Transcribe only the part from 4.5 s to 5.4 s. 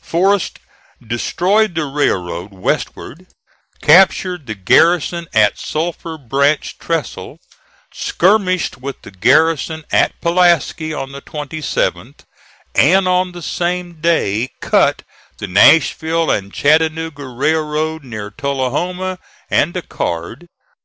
garrison